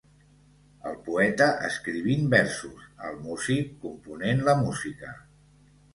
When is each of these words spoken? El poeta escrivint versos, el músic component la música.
El 0.91 0.95
poeta 1.09 1.49
escrivint 1.67 2.25
versos, 2.35 2.87
el 3.11 3.19
músic 3.27 3.71
component 3.87 4.43
la 4.49 4.57
música. 4.63 5.13